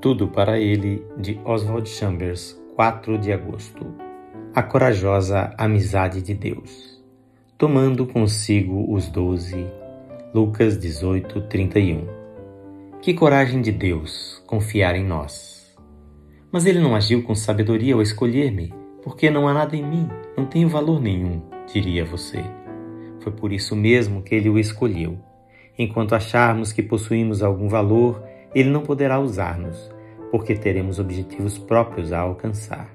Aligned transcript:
Tudo 0.00 0.28
para 0.28 0.58
ele, 0.58 1.04
de 1.18 1.38
Oswald 1.44 1.86
Chambers, 1.86 2.58
4 2.74 3.18
de 3.18 3.34
agosto. 3.34 3.86
A 4.54 4.62
corajosa 4.62 5.52
amizade 5.58 6.22
de 6.22 6.32
Deus. 6.32 7.04
Tomando 7.58 8.06
consigo 8.06 8.90
os 8.90 9.08
doze. 9.08 9.66
Lucas 10.32 10.78
18, 10.78 11.42
31. 11.42 12.06
Que 13.02 13.12
coragem 13.12 13.60
de 13.60 13.70
Deus 13.70 14.42
confiar 14.46 14.96
em 14.96 15.04
nós. 15.04 15.76
Mas 16.50 16.64
ele 16.64 16.80
não 16.80 16.96
agiu 16.96 17.22
com 17.22 17.34
sabedoria 17.34 17.92
ao 17.92 18.00
escolher-me, 18.00 18.72
porque 19.02 19.28
não 19.28 19.46
há 19.46 19.52
nada 19.52 19.76
em 19.76 19.86
mim, 19.86 20.08
não 20.34 20.46
tenho 20.46 20.70
valor 20.70 20.98
nenhum, 20.98 21.42
diria 21.70 22.06
você. 22.06 22.42
Foi 23.18 23.32
por 23.32 23.52
isso 23.52 23.76
mesmo 23.76 24.22
que 24.22 24.34
ele 24.34 24.48
o 24.48 24.58
escolheu. 24.58 25.18
Enquanto 25.78 26.14
acharmos 26.14 26.72
que 26.72 26.82
possuímos 26.82 27.42
algum 27.42 27.68
valor, 27.68 28.29
ele 28.54 28.70
não 28.70 28.82
poderá 28.82 29.18
usar-nos, 29.18 29.90
porque 30.30 30.54
teremos 30.54 30.98
objetivos 30.98 31.58
próprios 31.58 32.12
a 32.12 32.20
alcançar. 32.20 32.94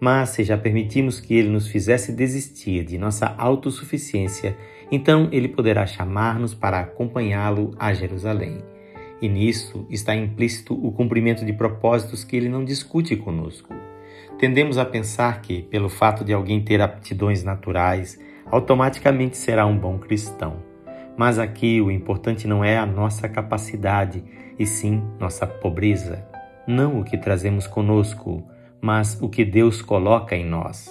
Mas 0.00 0.30
se 0.30 0.44
já 0.44 0.56
permitimos 0.56 1.20
que 1.20 1.34
ele 1.34 1.50
nos 1.50 1.68
fizesse 1.68 2.12
desistir 2.12 2.84
de 2.84 2.96
nossa 2.96 3.34
autossuficiência, 3.36 4.56
então 4.90 5.28
ele 5.30 5.48
poderá 5.48 5.86
chamar-nos 5.86 6.54
para 6.54 6.80
acompanhá-lo 6.80 7.74
a 7.78 7.92
Jerusalém. 7.92 8.58
E 9.20 9.28
nisso 9.28 9.86
está 9.90 10.14
implícito 10.14 10.74
o 10.74 10.90
cumprimento 10.90 11.44
de 11.44 11.52
propósitos 11.52 12.24
que 12.24 12.34
ele 12.34 12.48
não 12.48 12.64
discute 12.64 13.14
conosco. 13.16 13.74
Tendemos 14.38 14.78
a 14.78 14.86
pensar 14.86 15.42
que, 15.42 15.62
pelo 15.62 15.90
fato 15.90 16.24
de 16.24 16.32
alguém 16.32 16.62
ter 16.62 16.80
aptidões 16.80 17.44
naturais, 17.44 18.18
automaticamente 18.46 19.36
será 19.36 19.66
um 19.66 19.76
bom 19.76 19.98
cristão. 19.98 20.69
Mas 21.16 21.38
aqui 21.38 21.80
o 21.80 21.90
importante 21.90 22.46
não 22.46 22.64
é 22.64 22.78
a 22.78 22.86
nossa 22.86 23.28
capacidade, 23.28 24.22
e 24.58 24.66
sim 24.66 25.02
nossa 25.18 25.46
pobreza. 25.46 26.24
Não 26.66 27.00
o 27.00 27.04
que 27.04 27.16
trazemos 27.16 27.66
conosco, 27.66 28.42
mas 28.80 29.20
o 29.20 29.28
que 29.28 29.44
Deus 29.44 29.82
coloca 29.82 30.36
em 30.36 30.44
nós. 30.44 30.90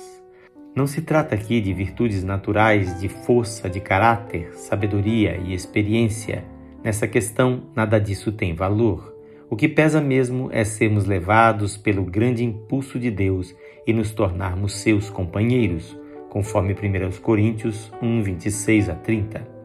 Não 0.76 0.88
se 0.88 1.02
trata 1.02 1.36
aqui 1.36 1.60
de 1.60 1.74
virtudes 1.74 2.24
naturais, 2.24 3.00
de 3.00 3.10
força, 3.10 3.70
de 3.70 3.80
caráter, 3.80 4.54
sabedoria 4.54 5.38
e 5.38 5.54
experiência. 5.54 6.44
Nessa 6.84 7.08
questão, 7.08 7.64
nada 7.76 8.00
disso 8.00 8.32
tem 8.32 8.54
valor. 8.54 9.16
O 9.50 9.56
que 9.56 9.68
pesa 9.68 10.00
mesmo 10.00 10.50
é 10.52 10.64
sermos 10.64 11.06
levados 11.06 11.76
pelo 11.76 12.04
grande 12.04 12.44
impulso 12.44 13.00
de 13.00 13.10
Deus 13.10 13.56
e 13.86 13.92
nos 13.92 14.12
tornarmos 14.12 14.74
seus 14.74 15.10
companheiros, 15.10 15.98
conforme 16.30 16.74
1 16.74 17.20
Coríntios 17.22 17.92
1, 18.02 18.24
26 18.24 18.90
a 18.90 18.96
30. 18.96 19.59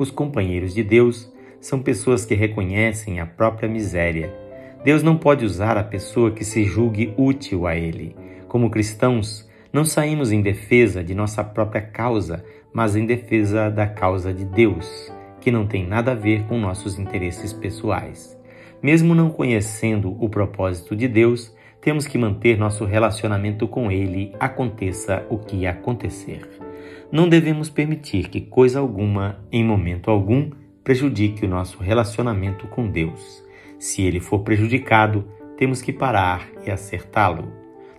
Os 0.00 0.10
companheiros 0.10 0.72
de 0.72 0.82
Deus 0.82 1.30
são 1.60 1.82
pessoas 1.82 2.24
que 2.24 2.34
reconhecem 2.34 3.20
a 3.20 3.26
própria 3.26 3.68
miséria. 3.68 4.34
Deus 4.82 5.02
não 5.02 5.18
pode 5.18 5.44
usar 5.44 5.76
a 5.76 5.84
pessoa 5.84 6.30
que 6.30 6.42
se 6.42 6.64
julgue 6.64 7.12
útil 7.18 7.66
a 7.66 7.76
Ele. 7.76 8.16
Como 8.48 8.70
cristãos, 8.70 9.46
não 9.70 9.84
saímos 9.84 10.32
em 10.32 10.40
defesa 10.40 11.04
de 11.04 11.14
nossa 11.14 11.44
própria 11.44 11.82
causa, 11.82 12.42
mas 12.72 12.96
em 12.96 13.04
defesa 13.04 13.68
da 13.68 13.86
causa 13.86 14.32
de 14.32 14.46
Deus, 14.46 15.12
que 15.38 15.50
não 15.50 15.66
tem 15.66 15.86
nada 15.86 16.12
a 16.12 16.14
ver 16.14 16.44
com 16.44 16.58
nossos 16.58 16.98
interesses 16.98 17.52
pessoais. 17.52 18.34
Mesmo 18.82 19.14
não 19.14 19.28
conhecendo 19.28 20.16
o 20.18 20.30
propósito 20.30 20.96
de 20.96 21.08
Deus, 21.08 21.54
temos 21.80 22.06
que 22.06 22.18
manter 22.18 22.58
nosso 22.58 22.84
relacionamento 22.84 23.66
com 23.66 23.90
Ele, 23.90 24.32
aconteça 24.38 25.26
o 25.30 25.38
que 25.38 25.66
acontecer. 25.66 26.48
Não 27.10 27.28
devemos 27.28 27.70
permitir 27.70 28.28
que 28.28 28.40
coisa 28.40 28.78
alguma, 28.78 29.38
em 29.50 29.64
momento 29.64 30.10
algum, 30.10 30.50
prejudique 30.84 31.44
o 31.44 31.48
nosso 31.48 31.78
relacionamento 31.82 32.66
com 32.68 32.88
Deus. 32.88 33.42
Se 33.78 34.02
ele 34.02 34.20
for 34.20 34.40
prejudicado, 34.40 35.26
temos 35.56 35.80
que 35.80 35.92
parar 35.92 36.48
e 36.66 36.70
acertá-lo. 36.70 37.50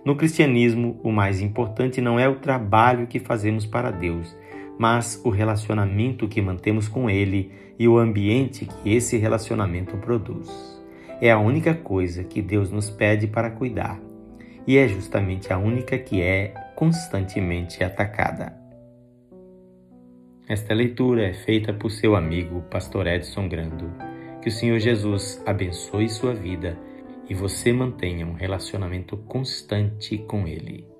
No 0.04 0.16
cristianismo, 0.16 0.98
o 1.02 1.12
mais 1.12 1.40
importante 1.40 2.00
não 2.00 2.18
é 2.18 2.28
o 2.28 2.36
trabalho 2.36 3.06
que 3.06 3.18
fazemos 3.18 3.66
para 3.66 3.90
Deus, 3.90 4.36
mas 4.78 5.20
o 5.24 5.30
relacionamento 5.30 6.26
que 6.28 6.40
mantemos 6.40 6.88
com 6.88 7.10
Ele 7.10 7.52
e 7.78 7.86
o 7.86 7.98
ambiente 7.98 8.66
que 8.66 8.94
esse 8.94 9.16
relacionamento 9.16 9.96
produz 9.98 10.81
é 11.22 11.30
a 11.30 11.38
única 11.38 11.72
coisa 11.72 12.24
que 12.24 12.42
Deus 12.42 12.72
nos 12.72 12.90
pede 12.90 13.28
para 13.28 13.48
cuidar 13.48 14.00
e 14.66 14.76
é 14.76 14.88
justamente 14.88 15.52
a 15.52 15.58
única 15.58 15.96
que 15.96 16.20
é 16.20 16.52
constantemente 16.74 17.84
atacada. 17.84 18.60
Esta 20.48 20.74
leitura 20.74 21.28
é 21.28 21.32
feita 21.32 21.72
por 21.72 21.92
seu 21.92 22.16
amigo 22.16 22.62
Pastor 22.62 23.06
Edson 23.06 23.48
Grando. 23.48 23.88
Que 24.42 24.48
o 24.48 24.52
Senhor 24.52 24.80
Jesus 24.80 25.40
abençoe 25.46 26.08
sua 26.08 26.34
vida 26.34 26.76
e 27.30 27.34
você 27.34 27.72
mantenha 27.72 28.26
um 28.26 28.32
relacionamento 28.32 29.16
constante 29.16 30.18
com 30.18 30.48
Ele. 30.48 30.91